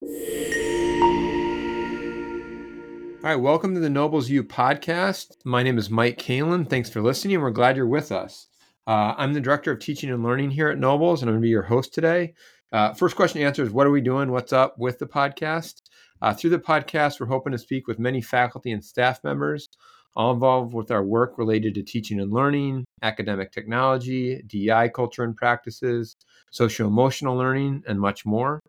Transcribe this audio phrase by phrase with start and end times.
[0.00, 0.10] All
[3.24, 5.32] right, welcome to the Nobles U podcast.
[5.44, 6.70] My name is Mike Kalin.
[6.70, 7.34] Thanks for listening.
[7.34, 8.46] And we're glad you're with us.
[8.86, 11.46] Uh, I'm the director of teaching and learning here at Nobles, and I'm going to
[11.46, 12.34] be your host today.
[12.70, 14.30] Uh, first question answer is What are we doing?
[14.30, 15.82] What's up with the podcast?
[16.22, 19.68] Uh, through the podcast, we're hoping to speak with many faculty and staff members,
[20.14, 25.36] all involved with our work related to teaching and learning, academic technology, DEI culture and
[25.36, 26.14] practices,
[26.52, 28.60] social emotional learning, and much more.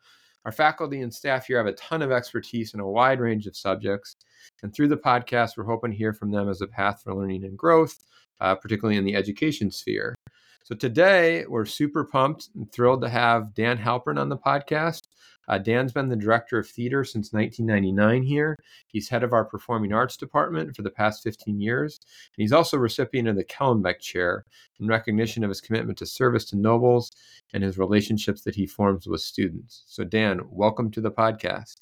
[0.46, 3.58] Our faculty and staff here have a ton of expertise in a wide range of
[3.58, 4.16] subjects.
[4.64, 7.44] And through the podcast, we're hoping to hear from them as a path for learning
[7.44, 7.98] and growth,
[8.40, 10.16] uh, particularly in the education sphere.
[10.64, 15.09] So today, we're super pumped and thrilled to have Dan Halperin on the podcast.
[15.48, 18.56] Uh, Dan's been the director of theater since 1999 here.
[18.88, 22.00] He's head of our performing arts department for the past 15 years.
[22.36, 24.46] And he's also recipient of the Kellenbeck Chair
[24.80, 27.12] in recognition of his commitment to service to nobles
[27.54, 29.84] and his relationships that he forms with students.
[29.88, 31.78] So, Dan, welcome to the podcast.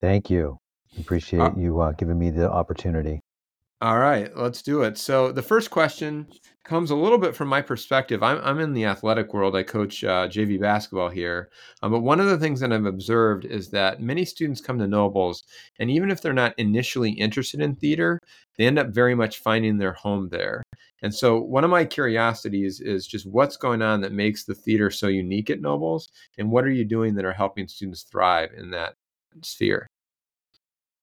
[0.00, 0.58] Thank you.
[0.98, 3.20] Appreciate uh, you uh, giving me the opportunity.
[3.80, 4.96] All right, let's do it.
[4.96, 6.28] So the first question
[6.64, 8.22] comes a little bit from my perspective.
[8.22, 9.54] I'm, I'm in the athletic world.
[9.54, 11.50] I coach uh, JV basketball here.
[11.82, 14.86] Um, but one of the things that I've observed is that many students come to
[14.86, 15.44] Nobles,
[15.78, 18.20] and even if they're not initially interested in theater,
[18.56, 20.62] they end up very much finding their home there.
[21.02, 24.90] And so one of my curiosities is just what's going on that makes the theater
[24.90, 26.08] so unique at Nobles,
[26.38, 28.94] and what are you doing that are helping students thrive in that
[29.42, 29.86] sphere?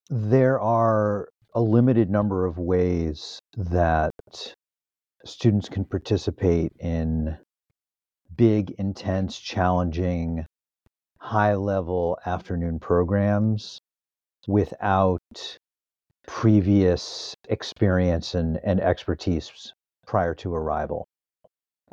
[0.10, 4.12] There are a limited number of ways that
[5.26, 7.38] students can participate in
[8.36, 10.46] big, intense, challenging,
[11.20, 13.80] high level afternoon programs
[14.48, 15.58] without
[16.28, 19.74] previous experience and, and expertise
[20.08, 21.08] prior to arrival.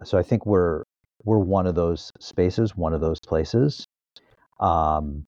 [0.04, 0.84] So I think we're
[1.24, 3.84] we're one of those spaces, one of those places,
[4.60, 5.26] um,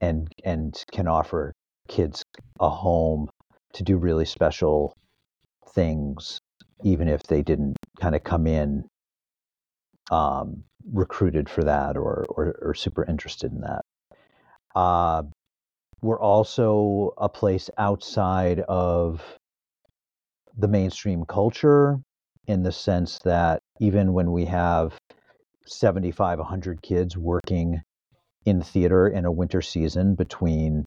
[0.00, 1.52] and and can offer
[1.88, 2.22] kids
[2.60, 3.28] a home
[3.74, 4.96] to do really special
[5.68, 6.38] things,
[6.84, 8.84] even if they didn't kind of come in
[10.10, 13.82] um, recruited for that or, or, or super interested in that.
[14.74, 15.22] Uh,
[16.00, 19.22] we're also a place outside of
[20.56, 21.98] the mainstream culture
[22.46, 24.98] in the sense that even when we have
[25.66, 27.80] 75 100 kids working
[28.44, 30.84] in theater in a winter season between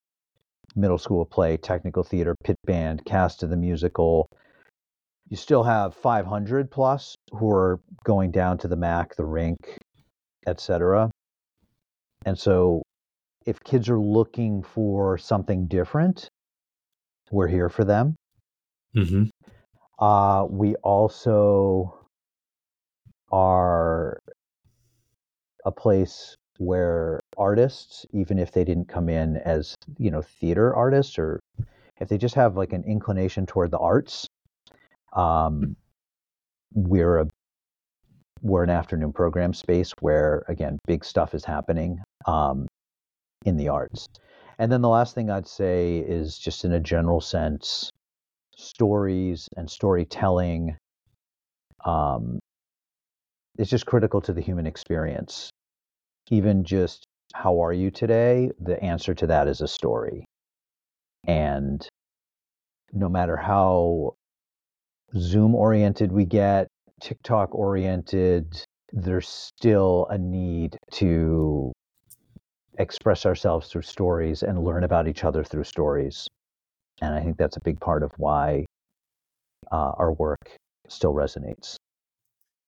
[0.75, 4.29] middle school play, technical theater, pit band, cast of the musical.
[5.29, 9.77] You still have 500 plus who are going down to the MAC, the rink,
[10.45, 11.09] etc.
[12.25, 12.81] And so,
[13.45, 16.29] if kids are looking for something different,
[17.31, 18.15] we're here for them.
[18.95, 19.25] Mm-hmm.
[19.99, 22.07] Uh, we also
[23.31, 24.19] are
[25.65, 31.17] a place where artists, even if they didn't come in as, you know, theater artists
[31.19, 31.39] or
[31.99, 34.27] if they just have like an inclination toward the arts,
[35.13, 35.75] um,
[36.73, 37.27] we're a
[38.41, 42.67] we're an afternoon program space where again big stuff is happening um,
[43.45, 44.07] in the arts.
[44.59, 47.89] And then the last thing I'd say is just in a general sense,
[48.55, 50.77] stories and storytelling
[51.85, 52.39] um,
[53.57, 55.49] is just critical to the human experience
[56.29, 60.25] even just how are you today, the answer to that is a story.
[61.27, 61.85] And
[62.93, 64.15] no matter how
[65.17, 66.67] Zoom oriented we get,
[67.01, 71.71] TikTok oriented, there's still a need to
[72.77, 76.27] express ourselves through stories and learn about each other through stories.
[77.01, 78.65] And I think that's a big part of why
[79.71, 81.77] uh, our work still resonates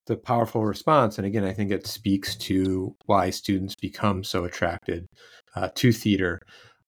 [0.08, 1.18] the powerful response.
[1.18, 5.06] And again, I think it speaks to why students become so attracted
[5.56, 6.42] uh, to theater.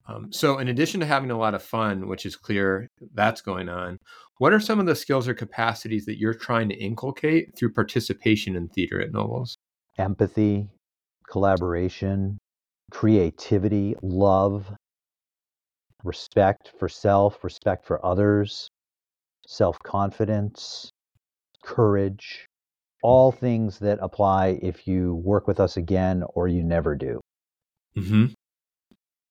[0.08, 3.68] Um, so, in addition to having a lot of fun, which is clear that's going
[3.68, 3.98] on,
[4.38, 8.56] what are some of the skills or capacities that you're trying to inculcate through participation
[8.56, 9.56] in theater at Nobles?
[9.98, 10.68] Empathy,
[11.30, 12.38] collaboration,
[12.90, 14.74] creativity, love,
[16.02, 18.68] respect for self, respect for others,
[19.46, 20.90] self confidence,
[21.62, 22.46] courage,
[23.02, 27.20] all things that apply if you work with us again or you never do.
[27.96, 28.26] Mm-hmm.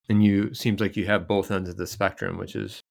[0.10, 2.81] And you seems like you have both ends of the spectrum, which is,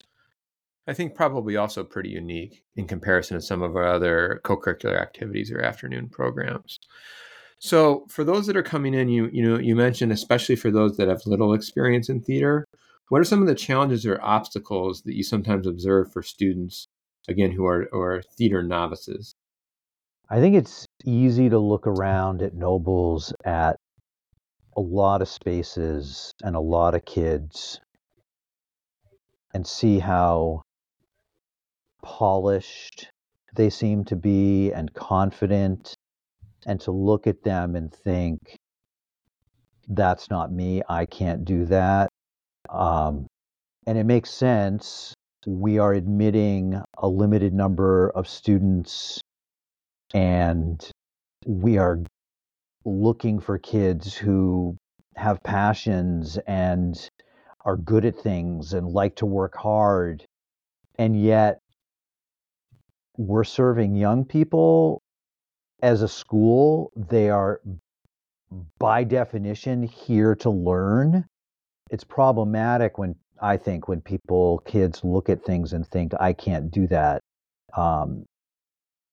[0.87, 5.51] I think, probably also pretty unique in comparison to some of our other co-curricular activities
[5.51, 6.79] or afternoon programs.
[7.59, 10.97] So, for those that are coming in, you you know you mentioned especially for those
[10.97, 12.65] that have little experience in theater,
[13.09, 16.87] what are some of the challenges or obstacles that you sometimes observe for students
[17.27, 19.35] again who are or theater novices?
[20.31, 23.77] I think it's easy to look around at nobles at
[24.77, 27.81] a lot of spaces and a lot of kids
[29.55, 30.61] and see how
[32.03, 33.09] polished
[33.55, 35.95] they seem to be and confident
[36.67, 38.39] and to look at them and think
[39.89, 42.11] that's not me i can't do that.
[42.69, 43.27] Um,
[43.87, 45.15] and it makes sense.
[45.47, 49.23] We are admitting a limited number of students
[50.15, 50.91] and
[51.47, 52.01] we are
[52.85, 54.77] looking for kids who
[55.17, 57.11] have passions and
[57.65, 60.25] are good at things and like to work hard
[60.99, 61.61] and yet
[63.17, 65.03] we're serving young people
[65.83, 66.91] as a school.
[66.97, 67.61] They are
[68.79, 71.27] by definition here to learn.
[71.91, 76.71] It's problematic when i think when people kids look at things and think i can't
[76.73, 77.23] do that.
[77.77, 78.25] Um,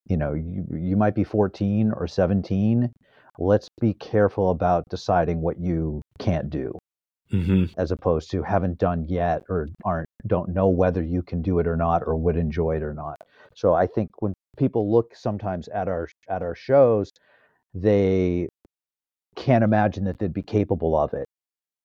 [0.07, 2.91] you know you, you might be 14 or 17
[3.37, 6.71] let's be careful about deciding what you can't do.
[7.33, 7.79] Mm-hmm.
[7.79, 11.65] as opposed to haven't done yet or aren't don't know whether you can do it
[11.65, 13.15] or not or would enjoy it or not.
[13.55, 17.11] So i think when people look sometimes at our at our shows
[17.73, 18.47] they
[19.35, 21.25] can't imagine that they'd be capable of it.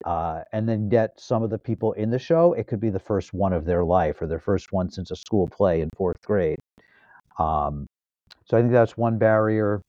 [0.04, 2.98] Uh, and then yet some of the people in the show it could be the
[2.98, 6.20] first one of their life or their first one since a school play in fourth
[6.22, 6.58] grade.
[7.38, 7.86] Um,
[8.50, 9.80] so i think that's one barrier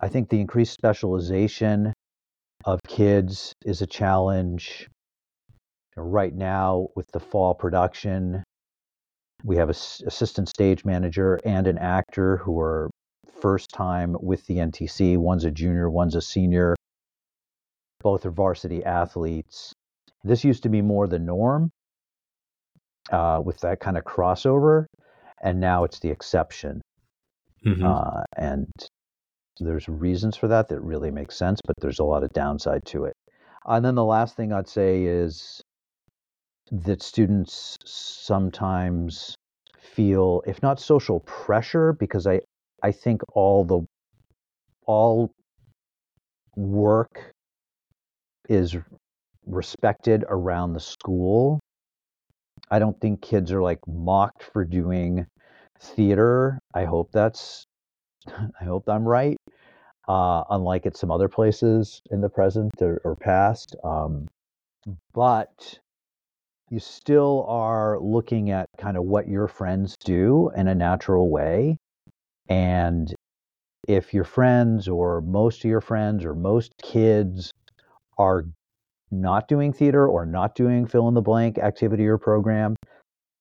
[0.00, 1.92] I think the increased specialization
[2.64, 4.88] of kids is a challenge.
[5.96, 8.44] Right now, with the fall production,
[9.42, 9.76] we have an
[10.06, 12.90] assistant stage manager and an actor who are
[13.40, 15.16] first time with the NTC.
[15.18, 16.76] One's a junior, one's a senior.
[18.00, 19.72] Both are varsity athletes.
[20.22, 21.70] This used to be more the norm
[23.10, 24.86] uh, with that kind of crossover,
[25.42, 26.80] and now it's the exception.
[27.64, 27.84] Mm-hmm.
[27.84, 28.70] Uh, and
[29.60, 33.04] there's reasons for that that really make sense, but there's a lot of downside to
[33.04, 33.14] it.
[33.66, 35.60] And then the last thing I'd say is
[36.70, 39.34] that students sometimes
[39.80, 42.40] feel, if not social pressure, because I,
[42.82, 43.80] I think all the
[44.86, 45.30] all
[46.56, 47.32] work
[48.48, 48.76] is
[49.46, 51.60] respected around the school.
[52.70, 55.26] I don't think kids are like mocked for doing
[55.80, 56.58] theater.
[56.74, 57.66] I hope that's
[58.26, 59.36] I hope I'm right
[60.08, 63.76] uh, unlike at some other places in the present or, or past.
[63.84, 64.26] Um,
[65.12, 65.78] but
[66.70, 71.76] you still are looking at kind of what your friends do in a natural way.
[72.48, 73.14] And
[73.86, 77.52] if your friends or most of your friends or most kids
[78.16, 78.44] are
[79.10, 82.76] not doing theater or not doing fill in the blank activity or program,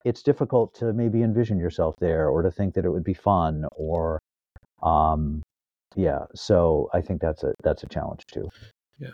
[0.08, 3.66] it's difficult to maybe envision yourself there or to think that it would be fun
[3.76, 4.20] or
[4.82, 5.44] um,
[5.96, 8.48] yeah so i think that's a that's a challenge too.
[9.00, 9.10] Yeah.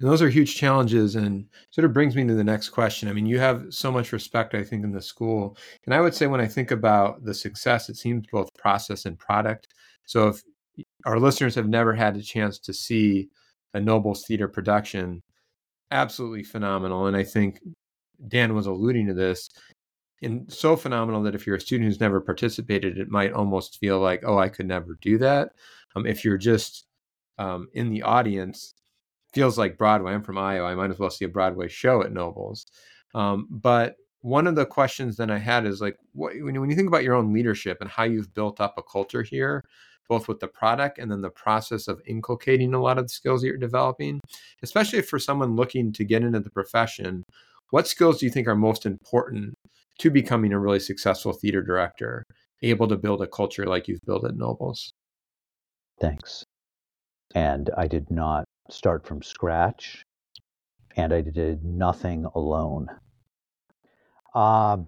[0.00, 3.08] And those are huge challenges and sort of brings me to the next question.
[3.08, 5.56] I mean you have so much respect i think in the school.
[5.84, 9.18] And i would say when i think about the success it seems both process and
[9.18, 9.68] product.
[10.06, 10.42] So if
[11.04, 13.28] our listeners have never had a chance to see
[13.74, 15.22] a nobles theater production
[15.90, 17.06] absolutely phenomenal.
[17.06, 17.60] And i think
[18.28, 19.48] dan was alluding to this
[20.22, 23.98] and so phenomenal that if you're a student who's never participated it might almost feel
[23.98, 25.50] like oh i could never do that
[25.96, 26.86] um, if you're just
[27.40, 28.74] um, in the audience,
[29.32, 30.12] feels like Broadway.
[30.12, 30.68] I'm from Iowa.
[30.68, 32.66] I might as well see a Broadway show at Nobles.
[33.14, 36.68] Um, but one of the questions then I had is like, what, when, you, when
[36.68, 39.64] you think about your own leadership and how you've built up a culture here,
[40.08, 43.40] both with the product and then the process of inculcating a lot of the skills
[43.40, 44.20] that you're developing,
[44.62, 47.24] especially for someone looking to get into the profession,
[47.70, 49.54] what skills do you think are most important
[50.00, 52.24] to becoming a really successful theater director,
[52.62, 54.92] able to build a culture like you've built at Nobles?
[56.00, 56.42] Thanks.
[57.34, 60.02] And I did not start from scratch,
[60.96, 62.88] and I did nothing alone.
[64.34, 64.78] Uh,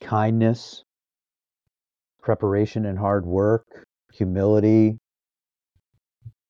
[0.00, 0.84] kindness,
[2.22, 3.64] preparation and hard work,
[4.12, 4.98] humility,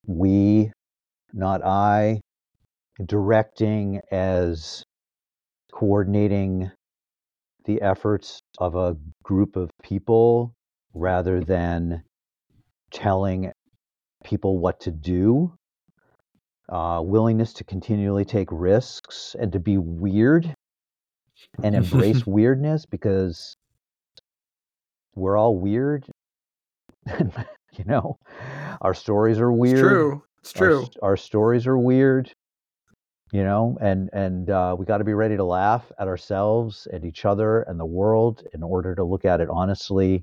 [0.06, 0.70] we,
[1.32, 2.20] not I,
[3.06, 4.84] directing as
[5.72, 6.70] coordinating
[7.64, 10.54] the efforts of a group of people
[10.94, 12.02] rather than
[12.92, 13.52] telling
[14.24, 15.52] people what to do,
[16.68, 20.54] uh, willingness to continually take risks and to be weird
[21.62, 23.56] and embrace weirdness because
[25.14, 26.06] we're all weird.
[27.18, 28.18] you know,
[28.80, 29.78] our stories are weird.
[29.78, 30.22] It's true.
[30.40, 30.86] It's true.
[31.02, 32.32] Our, our stories are weird.
[33.32, 37.02] You know, and and uh, we got to be ready to laugh at ourselves, at
[37.02, 40.22] each other, and the world in order to look at it honestly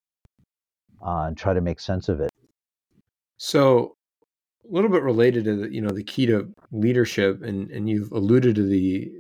[1.04, 2.30] uh, and try to make sense of it.
[3.38, 3.96] So
[4.70, 8.12] a little bit related to the, you know the key to leadership, and and you've
[8.12, 9.12] alluded to the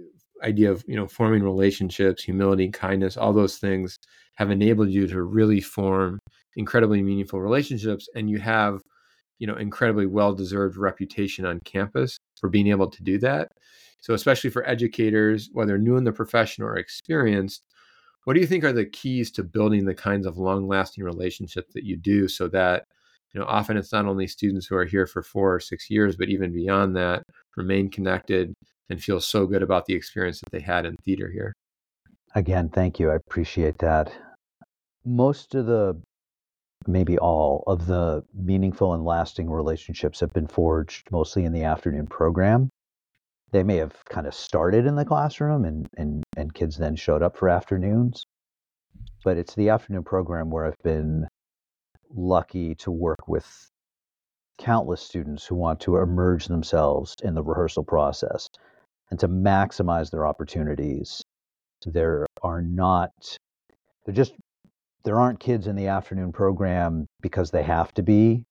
[0.43, 3.97] idea of you know forming relationships, humility, kindness, all those things
[4.35, 6.19] have enabled you to really form
[6.55, 8.81] incredibly meaningful relationships, and you have
[9.39, 13.49] you know incredibly well deserved reputation on campus for being able to do that.
[14.01, 17.63] So especially for educators, whether new in the profession or experienced,
[18.23, 21.73] what do you think are the keys to building the kinds of long lasting relationships
[21.73, 22.85] that you do so that
[23.33, 26.15] you know often it's not only students who are here for four or six years
[26.15, 27.23] but even beyond that
[27.55, 28.53] remain connected
[28.89, 31.53] and feel so good about the experience that they had in theater here
[32.35, 34.11] again thank you i appreciate that
[35.05, 35.99] most of the
[36.91, 42.07] maybe all of the meaningful and lasting relationships have been forged mostly in the afternoon
[42.07, 42.69] program
[43.51, 47.23] they may have kind of started in the classroom and, and, and kids then showed
[47.23, 48.25] up for afternoons.
[49.23, 51.27] But it's the afternoon program where I've been
[52.13, 53.69] lucky to work with
[54.57, 58.49] countless students who want to emerge themselves in the rehearsal process
[59.09, 61.21] and to maximize their opportunities.
[61.85, 63.11] There are not,
[64.05, 64.33] there just,
[65.03, 68.43] there aren't kids in the afternoon program because they have to be.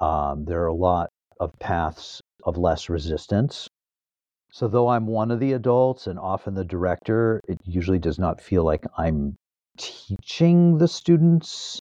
[0.00, 1.08] Um, there are a lot
[1.40, 3.68] of paths of less resistance
[4.54, 8.40] so, though I'm one of the adults and often the director, it usually does not
[8.40, 9.34] feel like I'm
[9.76, 11.80] teaching the students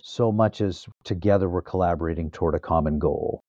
[0.00, 3.42] so much as together we're collaborating toward a common goal.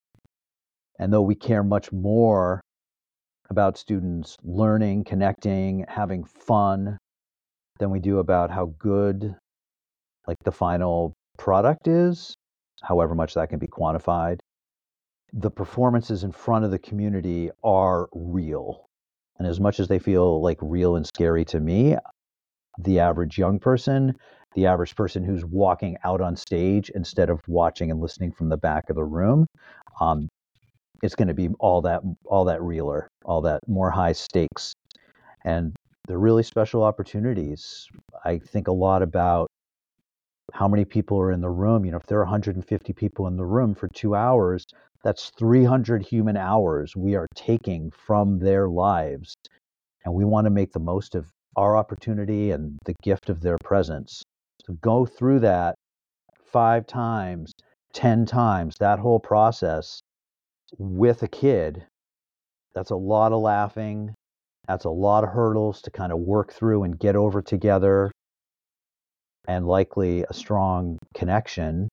[1.00, 2.60] And though we care much more
[3.50, 6.98] about students learning, connecting, having fun
[7.79, 9.36] than we do about how good
[10.27, 12.36] like the final product is,
[12.81, 14.39] however much that can be quantified,
[15.34, 18.86] the performances in front of the community are real.
[19.39, 21.96] And as much as they feel like real and scary to me,
[22.79, 24.15] the average young person,
[24.55, 28.57] the average person who's walking out on stage instead of watching and listening from the
[28.57, 29.46] back of the room,
[30.00, 30.27] um,
[31.03, 34.74] it's going to be all that all that realer, all that more high stakes,
[35.46, 35.75] and
[36.07, 37.87] they're really special opportunities.
[38.23, 39.47] I think a lot about
[40.53, 41.85] how many people are in the room.
[41.85, 44.65] You know, if there are 150 people in the room for two hours,
[45.03, 49.35] that's 300 human hours we are taking from their lives.
[50.05, 53.57] And we want to make the most of our opportunity and the gift of their
[53.63, 54.23] presence.
[54.65, 55.75] To go through that
[56.45, 57.51] five times,
[57.93, 59.99] 10 times, that whole process
[60.77, 61.85] with a kid,
[62.73, 64.13] that's a lot of laughing.
[64.67, 68.12] That's a lot of hurdles to kind of work through and get over together,
[69.47, 71.88] and likely a strong connection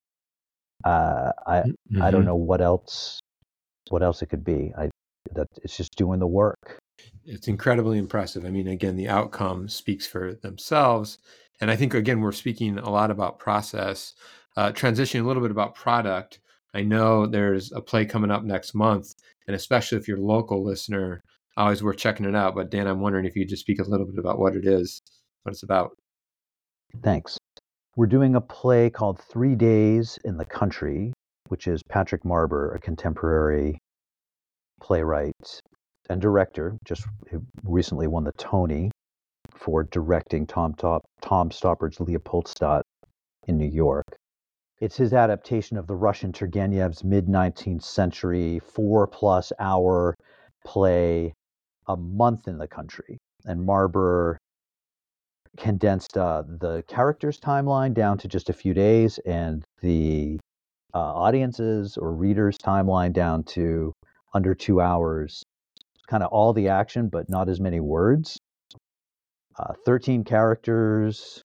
[0.84, 2.02] uh, I mm-hmm.
[2.02, 2.28] I don't mm-hmm.
[2.28, 3.20] know what else
[3.88, 4.72] what else it could be.
[4.76, 4.90] I
[5.34, 6.78] that it's just doing the work.
[7.24, 8.44] It's incredibly impressive.
[8.44, 11.18] I mean, again, the outcome speaks for themselves,
[11.60, 14.14] and I think again we're speaking a lot about process,
[14.56, 16.40] uh, transitioning a little bit about product.
[16.74, 19.14] I know there's a play coming up next month,
[19.46, 21.22] and especially if you're a local listener,
[21.56, 22.54] always worth checking it out.
[22.54, 25.00] But Dan, I'm wondering if you just speak a little bit about what it is,
[25.42, 25.96] what it's about.
[27.02, 27.38] Thanks.
[27.96, 31.12] We're doing a play called Three Days in the Country,
[31.48, 33.78] which is Patrick Marber, a contemporary
[34.80, 35.60] playwright
[36.10, 37.06] and director, just
[37.62, 38.90] recently won the Tony
[39.56, 42.82] for directing Tom, Top, Tom Stoppard's Leopoldstadt
[43.46, 44.04] in New York.
[44.80, 50.14] It's his adaptation of the Russian Turgenev's mid 19th century four plus hour
[50.66, 51.32] play,
[51.86, 53.18] A Month in the Country.
[53.44, 54.36] And Marber
[55.56, 60.38] condensed uh, the characters' timeline down to just a few days, and the
[60.94, 63.92] uh, audiences or readers' timeline down to
[64.32, 65.42] under two hours.
[66.08, 68.38] Kind of all the action, but not as many words.
[69.58, 71.40] Uh, Thirteen characters,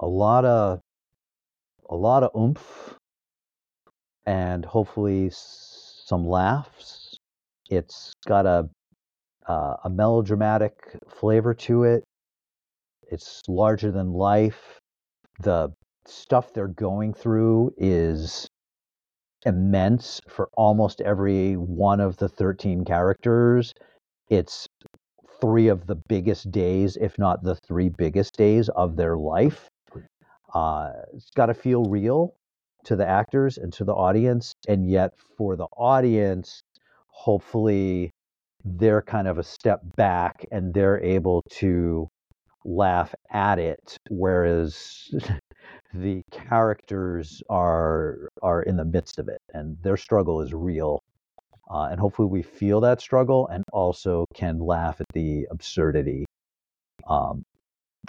[0.00, 0.80] a lot of
[1.88, 2.96] a lot of oomph,
[4.26, 7.16] and hopefully some laughs.
[7.70, 8.68] It's got a
[9.48, 10.74] uh, a melodramatic
[11.08, 12.04] flavor to it
[13.10, 14.80] it's larger than life.
[15.40, 15.70] The
[16.06, 18.48] stuff they're going through is
[19.46, 23.72] immense for almost every one of the 13 characters.
[24.28, 24.68] It's
[25.40, 29.68] three of the biggest days, if not the three biggest days of their life.
[30.52, 32.34] Uh, it's got to feel real
[32.84, 34.54] to the actors and to the audience.
[34.66, 36.62] And yet, for the audience,
[37.08, 38.10] hopefully,
[38.64, 42.08] they're kind of a step back and they're able to
[42.64, 45.10] laugh at it, whereas
[45.94, 51.00] the characters are are in the midst of it, and their struggle is real.
[51.70, 56.24] Uh, and hopefully, we feel that struggle and also can laugh at the absurdity
[57.06, 57.44] um,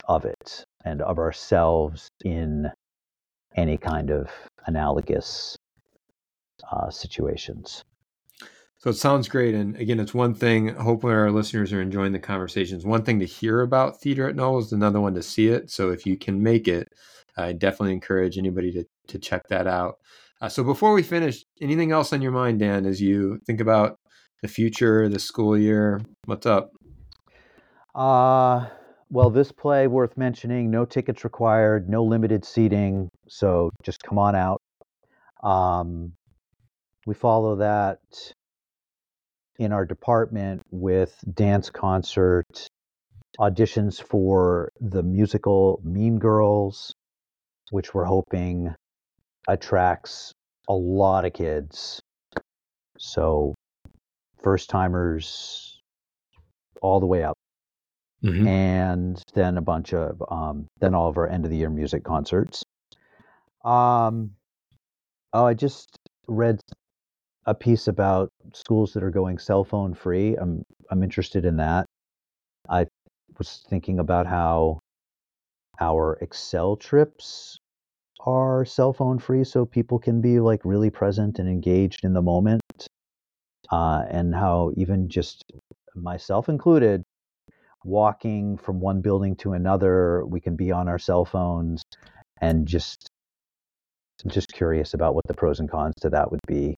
[0.08, 2.70] of it and of ourselves in
[3.56, 4.30] any kind of
[4.66, 5.58] analogous
[6.72, 7.84] uh, situations.
[8.80, 9.56] So it sounds great.
[9.56, 12.86] And again, it's one thing, hopefully our listeners are enjoying the conversations.
[12.86, 15.70] One thing to hear about theater at Nobles, another one to see it.
[15.70, 16.88] So if you can make it,
[17.36, 19.96] I definitely encourage anybody to, to check that out.
[20.42, 23.98] Uh, so before we finish, anything else on your mind, Dan, as you think about
[24.42, 26.00] the future, the school year?
[26.24, 26.72] What's up?
[27.94, 28.68] Uh,
[29.10, 33.10] well, this play worth mentioning, no tickets required, no limited seating.
[33.28, 34.62] So just come on out.
[35.44, 36.14] Um,
[37.06, 38.00] we follow that
[39.60, 42.68] in our department with dance concert,
[43.40, 46.94] auditions for the musical Mean Girls,
[47.70, 48.74] which we're hoping
[49.48, 50.34] attracts
[50.68, 52.02] a lot of kids.
[52.98, 53.54] So
[54.42, 55.78] first timers
[56.82, 57.36] all the way up.
[58.24, 58.48] Mm-hmm.
[58.48, 62.04] And then a bunch of um, then all of our end of the year music
[62.04, 62.64] concerts.
[63.64, 64.32] Um,
[65.34, 65.98] oh, I just
[66.28, 66.60] read
[67.46, 70.36] a piece about schools that are going cell phone free.
[70.36, 71.86] I'm I'm interested in that.
[72.70, 72.86] I
[73.38, 74.80] was thinking about how
[75.80, 77.58] our Excel trips
[78.22, 82.22] are cell phone free so people can be like really present and engaged in the
[82.22, 82.62] moment.
[83.72, 85.44] Uh, and how even just
[85.96, 87.04] myself included,
[87.84, 91.84] walking from one building to another, we can be on our cell phones
[92.42, 93.10] and just
[94.28, 96.76] just curious about what the pros and cons to that would be.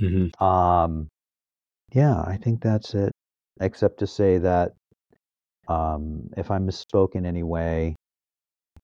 [0.00, 0.42] Mm-hmm.
[0.44, 1.08] Um,
[1.92, 3.12] yeah, I think that's it.
[3.60, 4.72] Except to say that
[5.68, 7.96] um, if I misspoke in any way,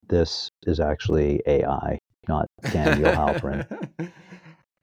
[0.09, 3.65] this is actually AI, not Daniel Halperin.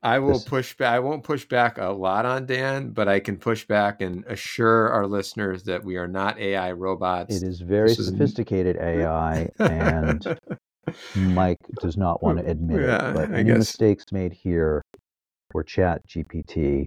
[0.03, 0.45] I will this...
[0.45, 0.95] push back.
[0.95, 4.89] I won't push back a lot on Dan, but I can push back and assure
[4.89, 7.37] our listeners that we are not AI robots.
[7.37, 8.83] It is very this sophisticated is...
[8.83, 10.39] AI, and
[11.15, 13.15] Mike does not want to admit yeah, it.
[13.15, 14.83] But any mistakes made here
[15.55, 16.87] or Chat GPT.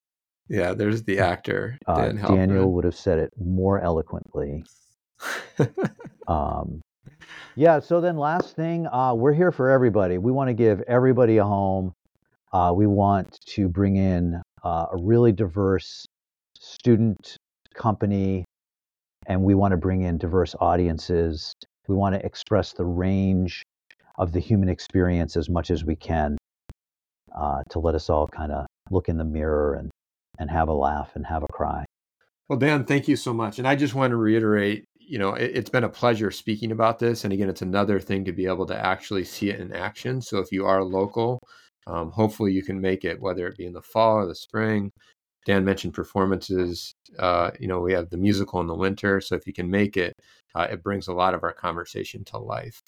[0.50, 1.78] Yeah, there's the actor.
[1.88, 4.64] Uh, Daniel would have said it more eloquently.
[6.28, 6.82] um,
[7.56, 7.80] yeah.
[7.80, 10.18] So then, last thing, uh, we're here for everybody.
[10.18, 11.94] We want to give everybody a home.
[12.52, 16.06] Uh, we want to bring in uh, a really diverse
[16.60, 17.38] student
[17.74, 18.46] company,
[19.28, 21.54] and we want to bring in diverse audiences.
[21.88, 23.64] We want to express the range
[24.18, 26.38] of the human experience as much as we can
[27.36, 29.90] uh, to let us all kind of look in the mirror and
[30.40, 31.86] and have a laugh and have a cry.
[32.50, 33.60] Well, Dan, thank you so much.
[33.60, 37.00] And I just want to reiterate, you know, it, has been a pleasure speaking about
[37.00, 37.24] this.
[37.24, 40.22] And again, it's another thing to be able to actually see it in action.
[40.22, 41.40] So if you are local,
[41.88, 44.92] um, hopefully you can make it, whether it be in the fall or the spring.
[45.46, 46.94] Dan mentioned performances.
[47.20, 49.20] Uh, you know, we have the musical in the winter.
[49.20, 50.14] So if you can make it,
[50.56, 52.82] uh, it brings a lot of our conversation to life.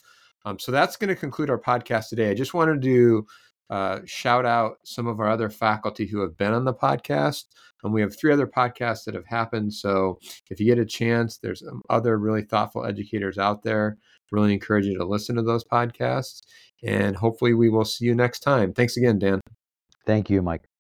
[0.46, 2.30] Um, so that's going to conclude our podcast today.
[2.30, 3.26] I just wanted to
[3.70, 7.46] uh, shout out some of our other faculty who have been on the podcast.
[7.84, 9.74] And we have three other podcasts that have happened.
[9.74, 13.98] So if you get a chance, there's other really thoughtful educators out there.
[14.32, 16.42] Really encourage you to listen to those podcasts.
[16.84, 18.74] And hopefully, we will see you next time.
[18.74, 19.40] Thanks again, Dan.
[20.06, 20.75] Thank you, Mike.